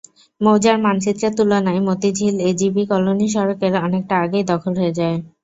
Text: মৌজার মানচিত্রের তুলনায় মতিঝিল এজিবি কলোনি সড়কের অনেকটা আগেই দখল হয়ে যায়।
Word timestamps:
মৌজার 0.41 0.77
মানচিত্রের 0.81 1.33
তুলনায় 1.37 1.81
মতিঝিল 1.87 2.35
এজিবি 2.49 2.83
কলোনি 2.91 3.27
সড়কের 3.29 3.73
অনেকটা 3.85 4.15
আগেই 4.23 4.45
দখল 4.51 4.73
হয়ে 4.79 4.97
যায়। 4.99 5.17